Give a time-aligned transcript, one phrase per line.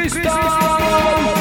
[0.00, 1.39] Кристалл!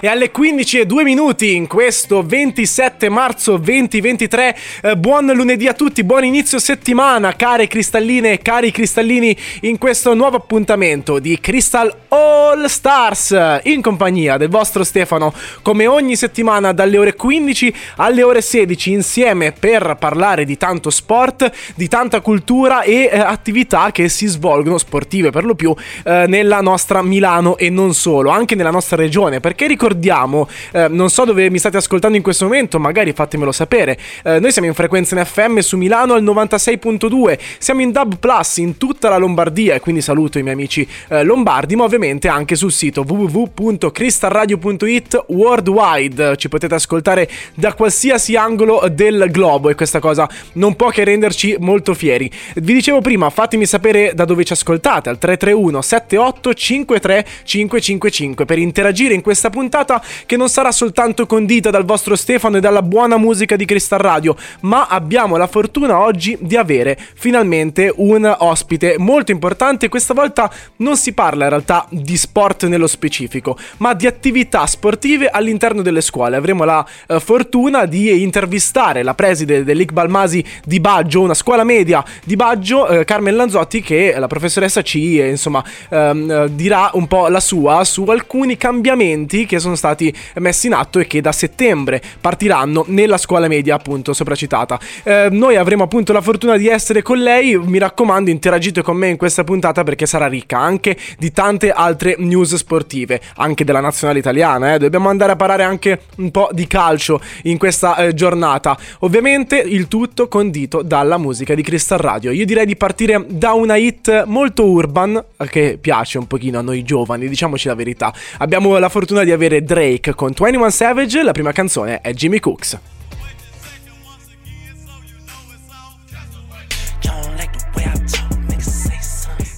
[0.00, 4.56] E alle 15 e 2 minuti in questo 27 marzo 2023.
[4.82, 10.14] Eh, buon lunedì a tutti, buon inizio settimana, care cristalline e cari cristallini, in questo
[10.14, 15.32] nuovo appuntamento di Crystal All Stars in compagnia del vostro Stefano,
[15.62, 21.50] come ogni settimana dalle ore 15 alle ore 16 insieme per parlare di tanto sport,
[21.74, 25.74] di tanta cultura e eh, attività che si svolgono sportive per lo più
[26.04, 30.88] eh, nella nostra Milano e non solo, anche nella nostra regione, perché ricordiamo ricordiamo, eh,
[30.88, 33.98] non so dove mi state ascoltando in questo momento, magari fatemelo sapere.
[34.22, 38.58] Eh, noi siamo in frequenza in FM su Milano al 96.2, siamo in Dub Plus
[38.58, 42.54] in tutta la Lombardia e quindi saluto i miei amici eh, lombardi, ma ovviamente anche
[42.54, 46.36] sul sito www.cristalradio.it worldwide.
[46.36, 51.56] Ci potete ascoltare da qualsiasi angolo del globo e questa cosa non può che renderci
[51.60, 52.30] molto fieri.
[52.56, 58.58] Vi dicevo prima, fatemi sapere da dove ci ascoltate al 331 78 53 555 per
[58.58, 62.82] interagire in questa puntata puntata che non sarà soltanto condita dal vostro Stefano e dalla
[62.82, 68.96] buona musica di Crystal Radio, ma abbiamo la fortuna oggi di avere finalmente un ospite
[68.98, 69.88] molto importante.
[69.88, 75.28] Questa volta non si parla in realtà di sport nello specifico, ma di attività sportive
[75.28, 76.36] all'interno delle scuole.
[76.36, 82.04] Avremo la eh, fortuna di intervistare la preside dell'Iqbal Masi di Baggio, una scuola media
[82.24, 87.06] di Baggio, eh, Carmen Lanzotti, che la professoressa ci eh, insomma ehm, eh, dirà un
[87.06, 91.20] po' la sua su alcuni cambiamenti che sono sono stati messi in atto e che
[91.20, 94.78] da settembre partiranno nella scuola media appunto sopracitata.
[95.02, 99.08] Eh, noi avremo appunto la fortuna di essere con lei, mi raccomando interagite con me
[99.08, 104.18] in questa puntata perché sarà ricca anche di tante altre news sportive, anche della nazionale
[104.18, 104.78] italiana, eh.
[104.78, 108.76] dobbiamo andare a parlare anche un po' di calcio in questa eh, giornata.
[109.00, 112.30] Ovviamente il tutto condito dalla musica di Crystal Radio.
[112.30, 116.82] Io direi di partire da una hit molto urban che piace un pochino a noi
[116.82, 118.12] giovani, diciamoci la verità.
[118.38, 122.78] Abbiamo la fortuna di avere Drake con 21 Savage, la prima canzone è Jimmy Cooks.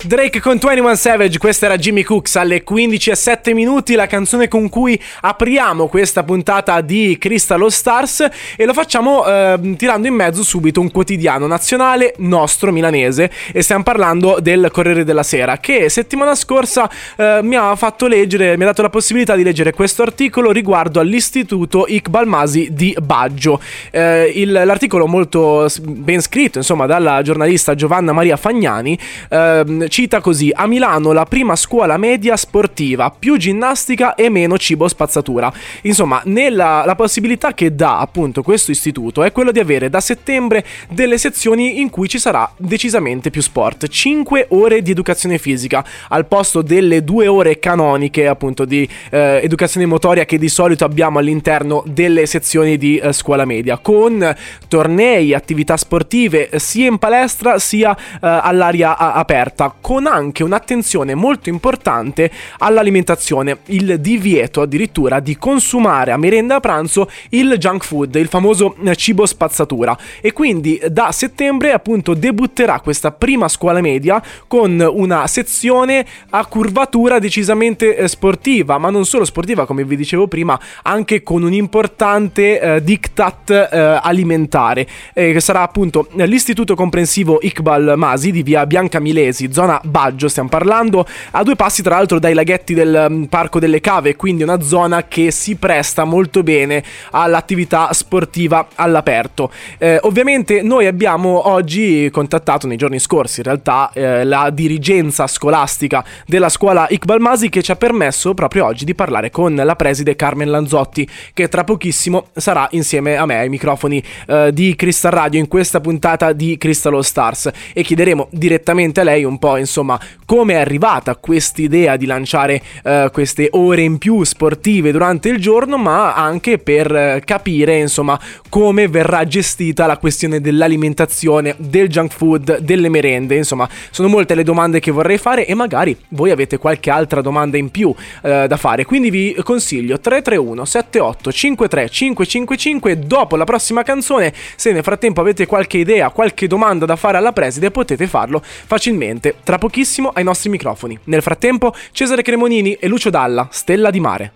[0.07, 4.49] Drake con 21 Savage, questa era Jimmy Cooks alle 15 e 7 minuti, la canzone
[4.49, 10.15] con cui apriamo questa puntata di Crystal All Stars e lo facciamo eh, tirando in
[10.15, 15.91] mezzo subito un quotidiano nazionale nostro milanese e stiamo parlando del Corriere della Sera che
[15.91, 20.03] settimana scorsa eh, mi ha fatto leggere, mi ha dato la possibilità di leggere questo
[20.03, 23.61] articolo riguardo all'istituto Iqbal Masi di Baggio.
[23.91, 30.51] Eh, il, l'articolo molto ben scritto, insomma, dalla giornalista Giovanna Maria Fagnani ehm, cita così:
[30.55, 35.53] A Milano la prima scuola media sportiva, più ginnastica e meno cibo spazzatura.
[35.83, 40.65] Insomma, nella, la possibilità che dà appunto questo istituto è quello di avere da settembre
[40.89, 43.89] delle sezioni in cui ci sarà decisamente più sport.
[43.89, 49.87] 5 ore di educazione fisica al posto delle 2 ore canoniche appunto di eh, educazione
[49.87, 54.35] motoria che di solito abbiamo all'interno delle sezioni di eh, scuola media, con
[54.69, 62.31] tornei, attività sportive sia in palestra sia eh, all'aria aperta con anche un'attenzione molto importante
[62.59, 68.77] all'alimentazione, il divieto addirittura di consumare a merenda a pranzo il junk food, il famoso
[68.85, 69.97] eh, cibo spazzatura.
[70.21, 77.19] E quindi da settembre appunto debutterà questa prima scuola media con una sezione a curvatura
[77.19, 82.61] decisamente eh, sportiva, ma non solo sportiva come vi dicevo prima, anche con un importante
[82.61, 89.01] eh, diktat eh, alimentare, eh, che sarà appunto l'istituto comprensivo Iqbal Masi di via Bianca
[89.01, 93.61] Milesi, zona Baggio stiamo parlando, a due passi tra l'altro dai laghetti del um, Parco
[93.61, 99.53] delle Cave, quindi una zona che si presta molto bene all'attività sportiva all'aperto.
[99.79, 106.05] Eh, ovviamente noi abbiamo oggi contattato nei giorni scorsi in realtà eh, la dirigenza scolastica
[106.27, 110.17] della scuola Iqbal Masi che ci ha permesso proprio oggi di parlare con la preside
[110.17, 115.41] Carmen Lanzotti che tra pochissimo sarà insieme a me ai microfoni eh, di Crystal Radio
[115.41, 119.99] in questa puntata di Crystal All Stars e chiederemo direttamente a lei un po' insomma
[120.25, 125.77] come è arrivata quest'idea di lanciare uh, queste ore in più sportive durante il giorno,
[125.77, 128.19] ma anche per uh, capire insomma
[128.49, 133.37] come verrà gestita la questione dell'alimentazione, del junk food, delle merende.
[133.37, 137.57] Insomma, sono molte le domande che vorrei fare e magari voi avete qualche altra domanda
[137.57, 138.85] in più uh, da fare.
[138.85, 144.33] Quindi vi consiglio 331 78 53 555 dopo la prossima canzone.
[144.57, 149.35] Se nel frattempo avete qualche idea, qualche domanda da fare alla preside, potete farlo facilmente
[149.51, 150.97] tra pochissimo ai nostri microfoni.
[151.07, 154.33] Nel frattempo, Cesare Cremonini e Lucio Dalla, Stella di Mare.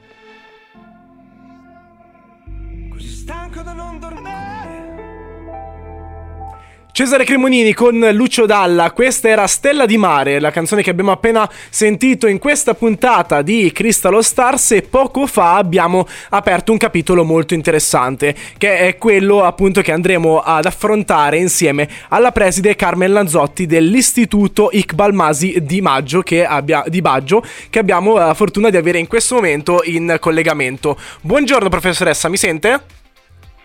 [6.96, 11.50] Cesare Cremonini con Lucio Dalla, questa era Stella di Mare, la canzone che abbiamo appena
[11.68, 17.54] sentito in questa puntata di Crystal Stars e poco fa abbiamo aperto un capitolo molto
[17.54, 24.68] interessante, che è quello appunto che andremo ad affrontare insieme alla preside Carmen Lanzotti dell'Istituto
[24.70, 29.08] Iqbal Masi di, Maggio, che abbia, di Baggio, che abbiamo la fortuna di avere in
[29.08, 30.96] questo momento in collegamento.
[31.22, 33.02] Buongiorno professoressa, mi sente?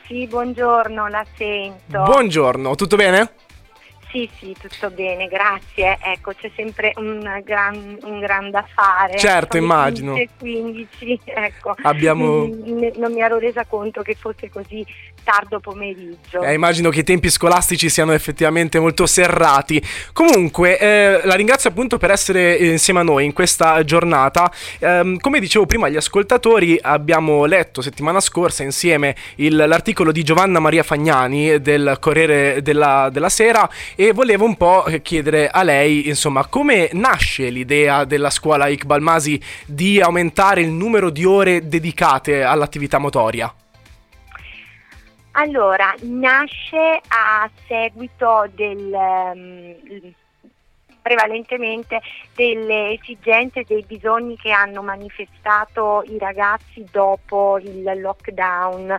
[0.09, 2.01] Sì, buongiorno, la sento.
[2.01, 3.31] Buongiorno, tutto bene?
[4.11, 5.97] Sì, sì, tutto bene, grazie.
[6.01, 9.17] Ecco, c'è sempre un gran, un gran da fare.
[9.17, 10.13] Certo, Sono immagino.
[10.39, 11.75] 15, ecco.
[11.83, 12.47] Abbiamo...
[12.47, 14.83] Non mi ero resa conto che fosse così
[15.23, 16.41] tardo pomeriggio.
[16.41, 19.81] Eh, immagino che i tempi scolastici siano effettivamente molto serrati.
[20.11, 24.51] Comunque, eh, la ringrazio appunto per essere insieme a noi in questa giornata.
[24.79, 30.59] Eh, come dicevo prima agli ascoltatori, abbiamo letto settimana scorsa insieme il, l'articolo di Giovanna
[30.59, 33.69] Maria Fagnani del Corriere della, della Sera
[34.01, 39.37] e volevo un po' chiedere a lei, insomma, come nasce l'idea della scuola Iqbal Masi
[39.65, 43.53] di aumentare il numero di ore dedicate all'attività motoria?
[45.31, 48.89] Allora, nasce a seguito del...
[48.89, 50.13] Um,
[51.01, 51.99] prevalentemente
[52.35, 58.95] delle esigenze dei bisogni che hanno manifestato i ragazzi dopo il lockdown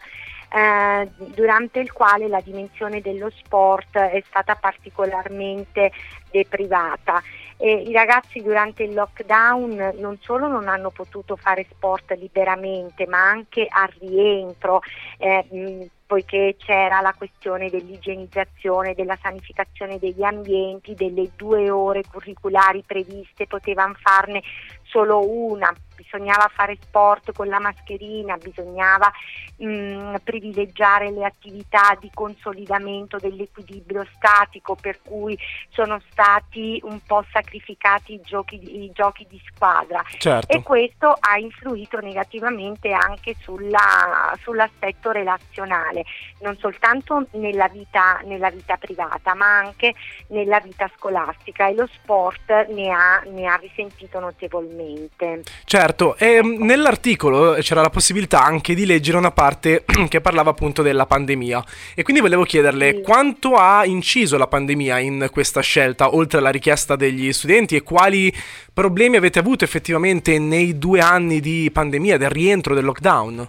[0.53, 5.93] eh, durante il quale la dimensione dello sport è stata particolarmente
[6.31, 7.23] deprivata.
[7.57, 13.29] E I ragazzi durante il lockdown non solo non hanno potuto fare sport liberamente, ma
[13.29, 14.81] anche al rientro.
[15.19, 23.47] Eh, poiché c'era la questione dell'igienizzazione, della sanificazione degli ambienti, delle due ore curriculari previste,
[23.47, 24.43] potevano farne
[24.83, 29.13] solo una, bisognava fare sport con la mascherina, bisognava
[29.57, 35.39] mh, mm, privilegiare le attività di consolidamento dell'equilibrio statico, per cui
[35.69, 40.57] sono stati un po' sacrificati i giochi, i giochi di squadra certo.
[40.57, 46.05] e questo ha influito negativamente anche sulla, sull'aspetto relazionale,
[46.41, 49.95] non soltanto nella vita, nella vita, privata ma anche
[50.29, 55.43] nella vita scolastica e lo sport ne ha, ne ha risentito notevolmente.
[55.65, 60.51] Certo Certo, e mm, nell'articolo c'era la possibilità anche di leggere una parte che parlava
[60.51, 61.65] appunto della pandemia.
[61.97, 66.95] E quindi volevo chiederle quanto ha inciso la pandemia in questa scelta, oltre alla richiesta
[66.95, 67.75] degli studenti?
[67.75, 68.33] E quali
[68.73, 73.49] problemi avete avuto effettivamente nei due anni di pandemia, del rientro del lockdown?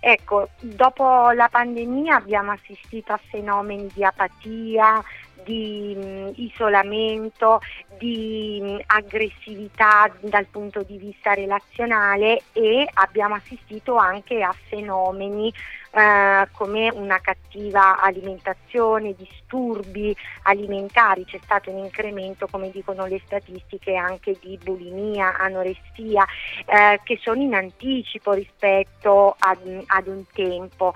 [0.00, 5.02] Ecco, dopo la pandemia abbiamo assistito a fenomeni di apatia,
[5.48, 7.60] di mh, isolamento,
[7.96, 15.50] di mh, aggressività dal punto di vista relazionale e abbiamo assistito anche a fenomeni
[15.90, 23.94] eh, come una cattiva alimentazione, disturbi alimentari, c'è stato un incremento, come dicono le statistiche,
[23.94, 26.26] anche di bulimia, anoressia,
[26.66, 30.92] eh, che sono in anticipo rispetto ad, ad un tempo.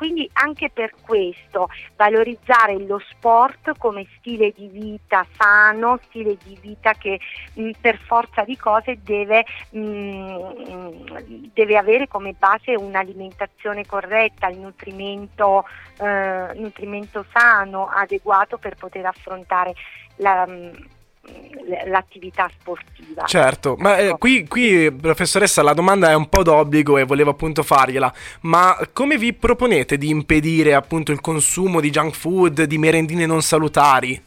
[0.00, 6.94] Quindi anche per questo valorizzare lo sport come stile di vita sano, stile di vita
[6.94, 7.20] che
[7.52, 15.66] mh, per forza di cose deve, mh, deve, avere come base un'alimentazione corretta, il nutrimento,
[15.98, 19.74] eh, nutrimento sano, adeguato per poter affrontare
[20.16, 20.46] la
[21.86, 23.24] l'attività sportiva.
[23.26, 27.62] Certo, ma eh, qui, qui, professoressa la domanda è un po' d'obbligo e volevo appunto
[27.62, 33.26] fargliela, ma come vi proponete di impedire appunto il consumo di junk food, di merendine
[33.26, 34.20] non salutari?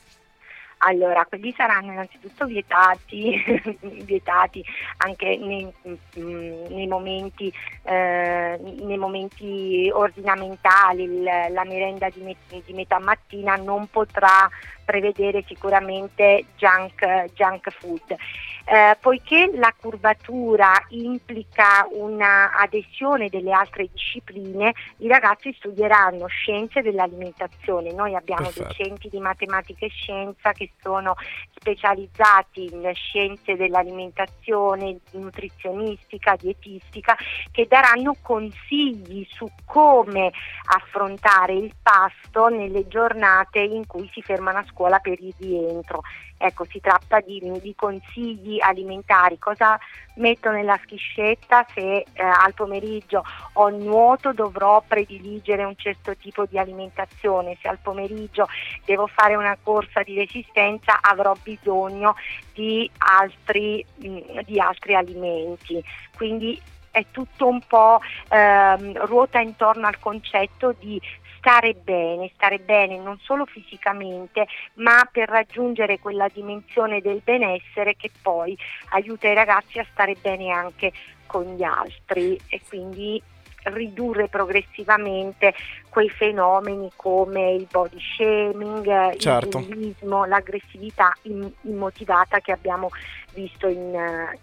[0.86, 3.42] Allora, quelli saranno innanzitutto vietati,
[4.04, 4.63] vietati
[4.98, 7.52] anche nei, mm, nei, momenti,
[7.84, 14.50] eh, nei, momenti, ordinamentali, la merenda di, met- di, metà mattina non potrà
[14.84, 18.16] prevedere sicuramente junk, junk food.
[18.65, 27.91] Eh, poiché la curvatura implica un'adesione delle altre discipline, i ragazzi studieranno scienze dell'alimentazione.
[27.91, 28.67] Noi abbiamo Perfetto.
[28.67, 31.15] docenti di matematica e scienza che sono
[31.53, 37.17] specializzati in scienze dell'alimentazione, nutrizionistica, dietistica,
[37.51, 40.32] che daranno consigli su come
[40.74, 46.01] affrontare il pasto nelle giornate in cui si fermano a scuola per il rientro.
[46.46, 49.80] Ecco, si tratta di, di consigli alimentari, cosa
[50.16, 53.24] metto nella schiscetta se eh, al pomeriggio
[53.54, 58.50] ho nuoto dovrò prediligere un certo tipo di alimentazione, se al pomeriggio
[58.84, 62.16] devo fare una corsa di resistenza avrò bisogno
[62.54, 65.82] di altri, mh, mm, di altri alimenti.
[66.14, 66.62] Quindi
[66.94, 71.02] è tutto un po' ehm, ruota intorno al concetto di
[71.38, 74.46] stare bene, stare bene non solo fisicamente,
[74.76, 78.56] ma per raggiungere quella dimensione del benessere che poi
[78.92, 80.94] aiuta i ragazzi a stare bene anche
[81.26, 83.22] con gli altri e quindi
[83.64, 85.54] ridurre progressivamente
[85.90, 89.60] quei fenomeni come il body shaming, certo.
[89.60, 91.16] il bullismo, l'aggressività
[91.62, 92.90] immotivata che abbiamo
[93.34, 93.94] visto in,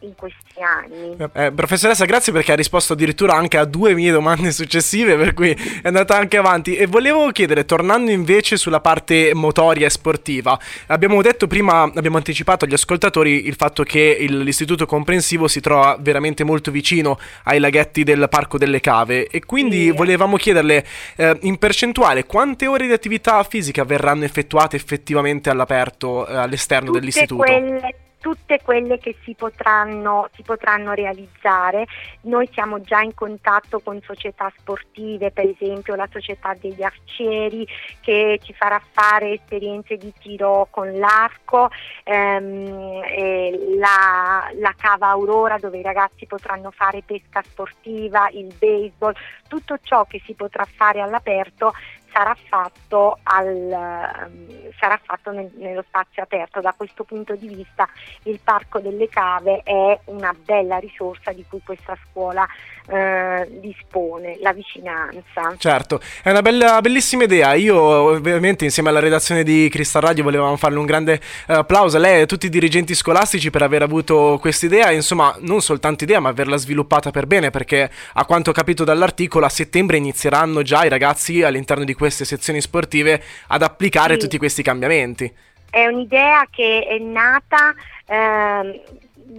[0.01, 1.17] in questi anni.
[1.19, 5.35] Eh, eh, professoressa, grazie perché ha risposto addirittura anche a due mie domande successive, per
[5.35, 6.77] cui è andata anche avanti.
[6.77, 12.65] E volevo chiedere, tornando invece sulla parte motoria e sportiva, abbiamo detto prima, abbiamo anticipato
[12.65, 18.05] agli ascoltatori il fatto che il, l'istituto comprensivo si trova veramente molto vicino ai laghetti
[18.05, 19.91] del Parco delle Cave e quindi sì.
[19.91, 20.85] volevamo chiederle
[21.17, 26.99] eh, in percentuale quante ore di attività fisica verranno effettuate effettivamente all'aperto, eh, all'esterno Tutte
[27.01, 27.43] dell'istituto?
[27.43, 31.87] Quelle tutte quelle che si potranno, si potranno, realizzare.
[32.23, 37.67] Noi siamo già in contatto con società sportive, per esempio la società degli arcieri
[38.01, 41.71] che ci farà fare esperienze di tiro con l'arco,
[42.05, 49.15] ehm, la, la, cava Aurora dove i ragazzi potranno fare pesca sportiva, il baseball,
[49.49, 51.73] tutto ciò che si potrà fare all'aperto
[52.13, 56.61] sarà fatto, al, ehm, sarà fatto nel, nello spazio aperto.
[56.61, 57.89] Da questo punto di vista
[58.25, 62.47] il Parco delle Cave è una bella risorsa di cui questa scuola
[62.91, 65.55] eh, dispone, la vicinanza.
[65.57, 67.55] Certo, è una bella, bellissima idea.
[67.55, 72.01] Io ovviamente insieme alla redazione di Cristal Radio volevamo farle un grande uh, applauso a
[72.01, 76.05] lei e a tutti i dirigenti scolastici per aver avuto questa idea, insomma non soltanto
[76.05, 80.63] idea ma averla sviluppata per bene perché a quanto ho capito dall'articolo a settembre inizieranno
[80.63, 84.21] già i ragazzi all'interno di queste sezioni sportive ad applicare sì.
[84.21, 85.31] tutti questi cambiamenti.
[85.69, 87.75] È un'idea che è nata
[88.07, 88.83] eh,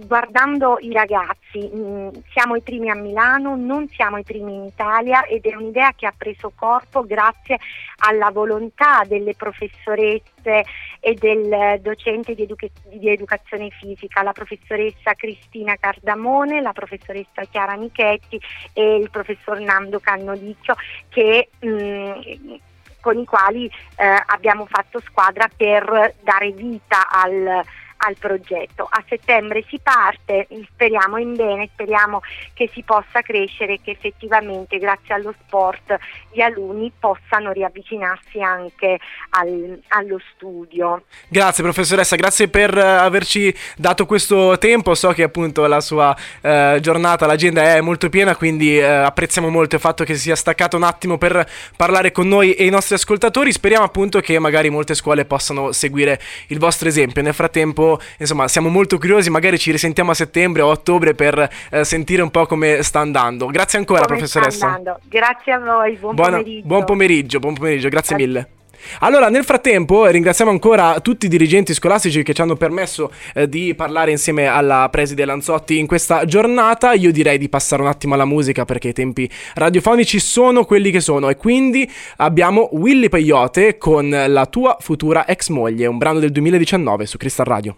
[0.06, 5.24] guardando i ragazzi, mm, siamo i primi a Milano, non siamo i primi in Italia
[5.24, 7.58] ed è un'idea che ha preso corpo grazie
[7.98, 10.64] alla volontà delle professoresse
[10.98, 17.76] e del docente di, educa- di educazione fisica, la professoressa Cristina Cardamone, la professoressa Chiara
[17.76, 18.40] Michetti
[18.72, 20.74] e il professor Nando Cannolicchio
[21.10, 22.54] che mh, mm,
[23.00, 27.62] con i quali eh, abbiamo fatto squadra per dare vita al,
[28.04, 28.86] al progetto.
[28.88, 32.20] A settembre si parte, speriamo in bene, speriamo
[32.52, 35.96] che si possa crescere e che effettivamente grazie allo sport
[36.32, 38.98] gli alunni possano riavvicinarsi anche
[39.30, 41.04] al, allo studio.
[41.28, 46.80] Grazie professoressa, grazie per uh, averci dato questo tempo, so che appunto la sua uh,
[46.80, 50.76] giornata, l'agenda è molto piena, quindi uh, apprezziamo molto il fatto che si sia staccato
[50.76, 54.94] un attimo per parlare con noi e i nostri ascoltatori, speriamo appunto che magari molte
[54.94, 57.22] scuole possano seguire il vostro esempio.
[57.22, 61.48] Nel frattempo insomma siamo molto curiosi, magari ci risentiamo a settembre o a ottobre per
[61.70, 63.46] eh, sentire un po' come sta andando.
[63.46, 64.80] Grazie ancora come professoressa.
[65.08, 66.66] Grazie a voi, buon Buona, pomeriggio.
[66.66, 68.26] Buon pomeriggio, buon pomeriggio, grazie, grazie.
[68.26, 68.60] mille.
[69.00, 73.74] Allora, nel frattempo, ringraziamo ancora tutti i dirigenti scolastici che ci hanno permesso eh, di
[73.74, 76.92] parlare insieme alla preside Lanzotti in questa giornata.
[76.92, 81.00] Io direi di passare un attimo alla musica perché i tempi radiofonici sono quelli che
[81.00, 81.28] sono.
[81.28, 87.06] E quindi abbiamo Willy Peyote con la tua futura ex moglie, un brano del 2019
[87.06, 87.76] su Crystal Radio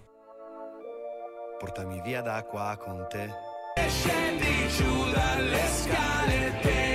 [1.64, 3.30] portami via da qua con te.
[3.74, 6.93] E scendi giù dalle scale.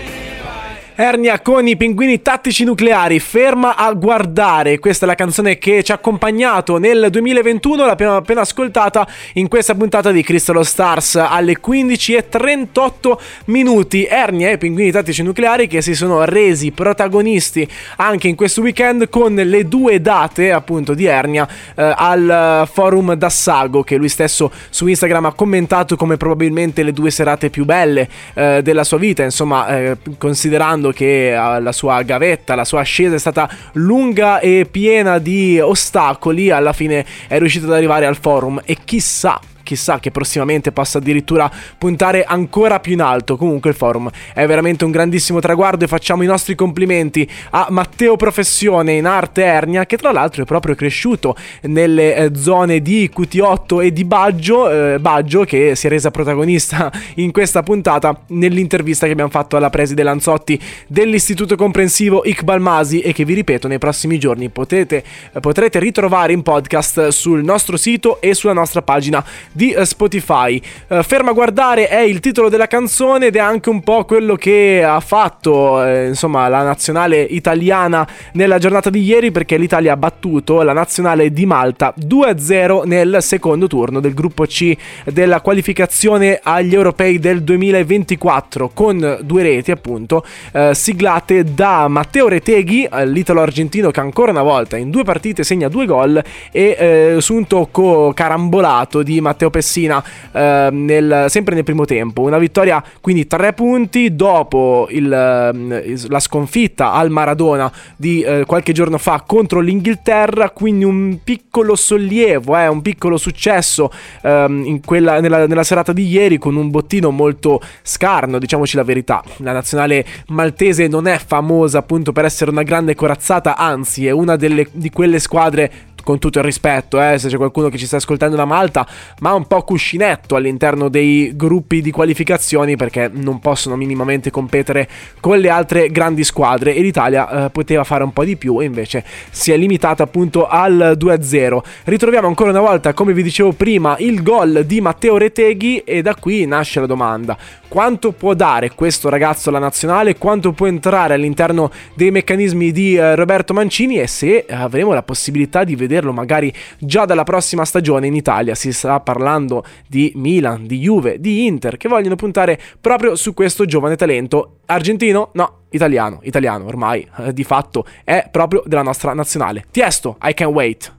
[1.01, 4.79] Ernia con i pinguini tattici nucleari, ferma a guardare.
[4.79, 9.75] Questa è la canzone che ci ha accompagnato nel 2021, l'abbiamo appena ascoltata in questa
[9.75, 14.03] puntata di Crystal Stars alle 15.38 minuti.
[14.03, 17.65] Ernia e i pinguini tattici nucleari che si sono resi protagonisti
[17.95, 23.83] anche in questo weekend con le due date appunto di Ernia eh, al forum d'Assago
[23.83, 28.59] che lui stesso su Instagram ha commentato come probabilmente le due serate più belle eh,
[28.61, 33.15] della sua vita, insomma eh, considerando ricordo che eh, la sua gavetta, la sua ascesa
[33.15, 38.61] è stata lunga e piena di ostacoli, alla fine è riuscito ad arrivare al forum
[38.65, 43.37] e chissà chissà che prossimamente possa addirittura puntare ancora più in alto.
[43.37, 48.15] Comunque il forum è veramente un grandissimo traguardo e facciamo i nostri complimenti a Matteo
[48.15, 53.83] Professione in arte Ernia che tra l'altro è proprio cresciuto nelle eh, zone di QT8
[53.83, 59.11] e di Baggio, eh, Baggio che si è resa protagonista in questa puntata nell'intervista che
[59.11, 64.17] abbiamo fatto alla preside Lanzotti dell'Istituto Comprensivo Iqbal Masi e che vi ripeto nei prossimi
[64.17, 69.23] giorni potete, eh, potrete ritrovare in podcast sul nostro sito e sulla nostra pagina
[69.59, 70.59] di uh, Spotify.
[70.87, 74.81] Uh, Ferma guardare è il titolo della canzone ed è anche un po' quello che
[74.85, 80.61] ha fatto eh, insomma la nazionale italiana nella giornata di ieri perché l'Italia ha battuto
[80.61, 84.73] la nazionale di Malta 2-0 nel secondo turno del gruppo C
[85.03, 90.23] della qualificazione agli europei del 2024 con due reti appunto
[90.53, 95.43] eh, siglate da Matteo Reteghi, eh, l'italo argentino che ancora una volta in due partite
[95.43, 101.55] segna due gol e eh, su un tocco carambolato di Matteo Pessina eh, nel, sempre
[101.55, 102.21] nel primo tempo.
[102.21, 108.73] Una vittoria quindi tre punti dopo il, eh, la sconfitta al Maradona di eh, qualche
[108.73, 113.91] giorno fa contro l'Inghilterra, quindi un piccolo sollievo, eh, un piccolo successo
[114.21, 119.23] ehm, quella, nella, nella serata di ieri con un bottino molto scarno, diciamoci la verità.
[119.37, 124.35] La nazionale maltese non è famosa appunto per essere una grande corazzata, anzi è una
[124.35, 125.71] delle, di quelle squadre
[126.03, 128.87] con tutto il rispetto, eh, se c'è qualcuno che ci sta ascoltando da Malta,
[129.19, 134.87] ma un po' cuscinetto all'interno dei gruppi di qualificazioni perché non possono minimamente competere
[135.19, 138.65] con le altre grandi squadre e l'Italia eh, poteva fare un po' di più e
[138.65, 141.59] invece si è limitata appunto al 2-0.
[141.83, 146.15] Ritroviamo ancora una volta, come vi dicevo prima, il gol di Matteo Reteghi e da
[146.15, 147.37] qui nasce la domanda.
[147.67, 150.17] Quanto può dare questo ragazzo alla nazionale?
[150.17, 155.63] Quanto può entrare all'interno dei meccanismi di eh, Roberto Mancini e se avremo la possibilità
[155.63, 158.53] di vedere vederlo magari già dalla prossima stagione in Italia.
[158.53, 163.65] Si sta parlando di Milan, di Juve, di Inter che vogliono puntare proprio su questo
[163.65, 164.59] giovane talento.
[164.67, 165.31] Argentino?
[165.33, 169.65] No, italiano, italiano ormai eh, di fatto è proprio della nostra nazionale.
[169.71, 170.93] Tiesto, I can wait.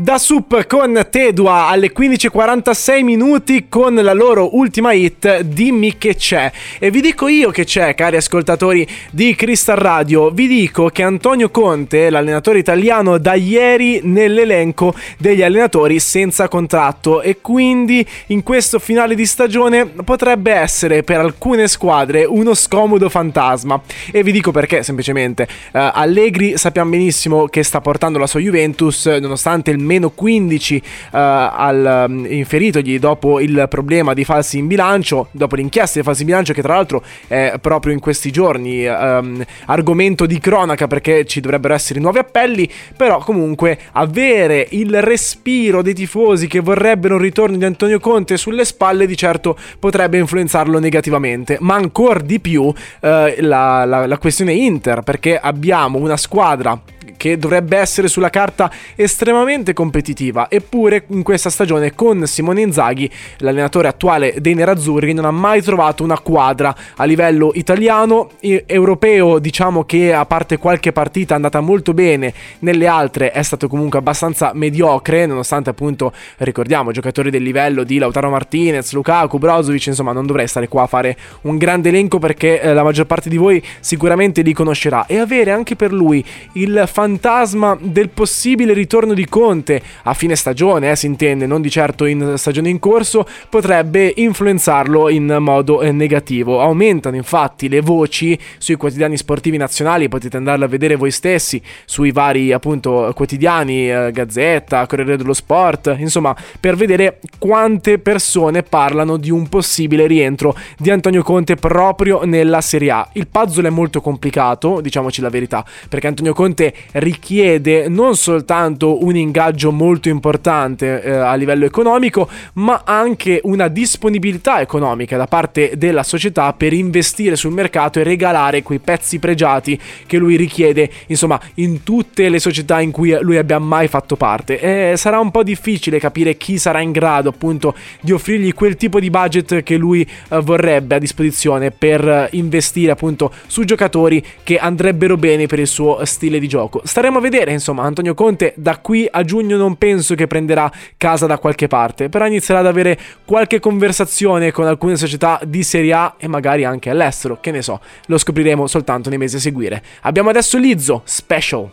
[0.00, 6.50] Da Sup con Tedua alle 15.46 minuti con la loro ultima hit Dimmi che c'è.
[6.78, 11.50] E vi dico io che c'è, cari ascoltatori di Crystal Radio, vi dico che Antonio
[11.50, 19.14] Conte, l'allenatore italiano, da ieri nell'elenco degli allenatori senza contratto e quindi in questo finale
[19.14, 23.78] di stagione potrebbe essere per alcune squadre uno scomodo fantasma.
[24.10, 25.46] E vi dico perché, semplicemente.
[25.72, 31.16] Uh, Allegri sappiamo benissimo che sta portando la sua Juventus, nonostante il meno 15 uh,
[31.16, 36.20] eh, al, um, inferitogli dopo il problema di falsi in bilancio, dopo l'inchiesta di falsi
[36.20, 41.24] in bilancio che tra l'altro è proprio in questi giorni um, argomento di cronaca perché
[41.24, 47.20] ci dovrebbero essere nuovi appelli, però comunque avere il respiro dei tifosi che vorrebbero un
[47.20, 52.62] ritorno di Antonio Conte sulle spalle di certo potrebbe influenzarlo negativamente, ma ancora di più
[52.62, 56.80] uh, la, la, la questione Inter perché abbiamo una squadra
[57.16, 63.88] che dovrebbe essere sulla carta estremamente competitiva, eppure in questa stagione con Simone Inzaghi, l'allenatore
[63.88, 66.74] attuale dei Nerazzurri, non ha mai trovato una quadra.
[66.96, 72.86] A livello italiano, europeo, diciamo che a parte qualche partita è andata molto bene, nelle
[72.86, 78.92] altre è stato comunque abbastanza mediocre, nonostante appunto ricordiamo giocatori del livello di Lautaro Martinez,
[78.92, 82.82] Lukaku, Brozovic, insomma non dovrei stare qua a fare un grande elenco perché eh, la
[82.82, 85.06] maggior parte di voi sicuramente li conoscerà.
[85.06, 90.90] E avere anche per lui il fantasma del possibile ritorno di Conte a fine stagione,
[90.90, 95.92] eh, si intende, non di certo in stagione in corso, potrebbe influenzarlo in modo eh,
[95.92, 96.60] negativo.
[96.60, 102.12] Aumentano infatti le voci sui quotidiani sportivi nazionali, potete andarle a vedere voi stessi sui
[102.12, 109.30] vari appunto quotidiani, eh, Gazzetta, Corriere dello Sport, insomma, per vedere quante persone parlano di
[109.30, 113.08] un possibile rientro di Antonio Conte proprio nella Serie A.
[113.14, 119.16] Il puzzle è molto complicato, diciamoci la verità, perché Antonio Conte richiede non soltanto un
[119.16, 126.02] ingaggio molto importante eh, a livello economico, ma anche una disponibilità economica da parte della
[126.02, 131.82] società per investire sul mercato e regalare quei pezzi pregiati che lui richiede, insomma, in
[131.82, 134.60] tutte le società in cui lui abbia mai fatto parte.
[134.60, 139.00] E sarà un po' difficile capire chi sarà in grado appunto di offrirgli quel tipo
[139.00, 144.58] di budget che lui eh, vorrebbe a disposizione per eh, investire appunto su giocatori che
[144.58, 148.78] andrebbero bene per il suo stile di gioco staremo a vedere, insomma, Antonio Conte da
[148.78, 152.98] qui a giugno non penso che prenderà casa da qualche parte, però inizierà ad avere
[153.24, 157.80] qualche conversazione con alcune società di Serie A e magari anche all'estero, che ne so,
[158.06, 159.82] lo scopriremo soltanto nei mesi a seguire.
[160.02, 161.70] Abbiamo adesso Lizzo, Special.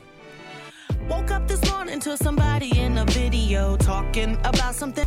[1.08, 5.06] Woke up this morning to somebody in a video talking about something.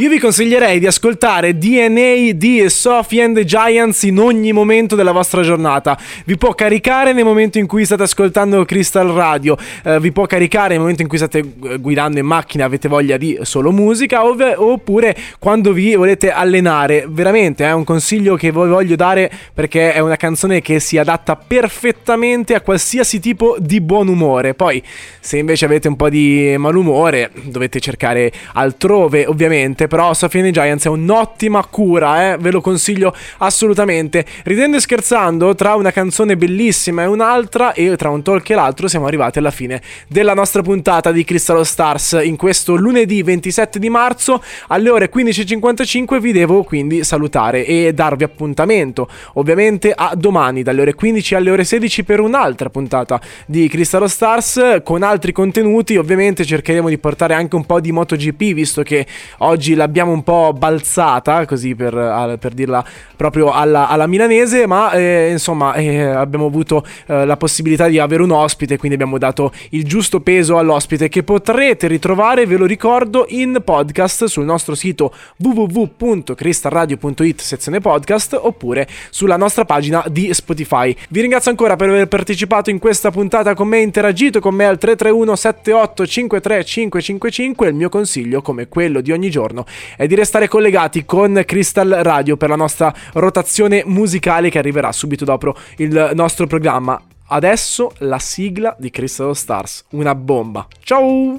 [0.00, 5.10] Io vi consiglierei di ascoltare DNA di Sophie and the Giants in ogni momento della
[5.10, 5.98] vostra giornata.
[6.24, 10.68] Vi può caricare nel momento in cui state ascoltando Crystal Radio, eh, vi può caricare
[10.68, 14.54] nel momento in cui state eh, guidando in macchina, avete voglia di solo musica, ov-
[14.58, 17.06] oppure quando vi volete allenare.
[17.08, 21.34] Veramente è un consiglio che vi voglio dare perché è una canzone che si adatta
[21.34, 24.54] perfettamente a qualsiasi tipo di buon umore.
[24.54, 24.80] Poi,
[25.18, 30.88] se invece avete un po' di malumore, dovete cercare altrove, ovviamente però the Giants è
[30.88, 32.36] un'ottima cura, eh?
[32.38, 34.24] ve lo consiglio assolutamente.
[34.44, 38.86] Ridendo e scherzando, tra una canzone bellissima e un'altra, e tra un talk e l'altro,
[38.86, 43.88] siamo arrivati alla fine della nostra puntata di Crystal Stars in questo lunedì 27 di
[43.88, 50.82] marzo alle ore 15.55 vi devo quindi salutare e darvi appuntamento ovviamente a domani dalle
[50.82, 56.44] ore 15 alle ore 16 per un'altra puntata di Crystal Stars con altri contenuti ovviamente
[56.44, 59.06] cercheremo di portare anche un po' di MotoGP visto che
[59.38, 62.84] oggi l'abbiamo un po' balzata, così per, per dirla
[63.16, 68.22] proprio alla, alla milanese, ma eh, insomma eh, abbiamo avuto eh, la possibilità di avere
[68.22, 73.24] un ospite, quindi abbiamo dato il giusto peso all'ospite che potrete ritrovare, ve lo ricordo,
[73.28, 80.94] in podcast sul nostro sito www.cristalradio.it sezione podcast oppure sulla nostra pagina di Spotify.
[81.08, 84.78] Vi ringrazio ancora per aver partecipato in questa puntata con me, interagito con me al
[84.78, 89.64] 331 78 53 555, il mio consiglio come quello di ogni giorno
[89.96, 95.24] è di restare collegati con Crystal Radio per la nostra rotazione musicale che arriverà subito
[95.24, 97.00] dopo il nostro programma.
[97.30, 100.66] Adesso la sigla di Crystal Stars, una bomba.
[100.82, 101.38] Ciao!